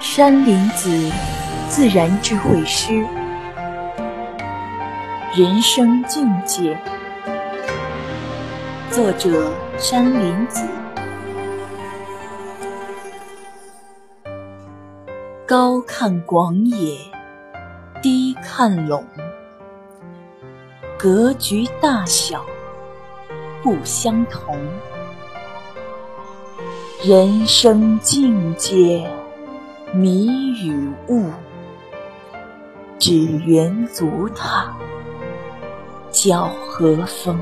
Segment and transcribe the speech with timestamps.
[0.00, 1.12] 山林子，
[1.68, 3.06] 自然智慧诗，
[5.36, 6.74] 人生境界。
[8.90, 10.66] 作者：山林子。
[15.46, 16.96] 高看广野，
[18.00, 19.04] 低看陇，
[20.98, 22.42] 格局大小
[23.62, 24.56] 不相同。
[27.04, 29.06] 人生境界。
[29.92, 30.28] 迷
[30.62, 31.30] 与悟，
[32.98, 34.72] 只缘足踏，
[36.12, 37.36] 脚和风。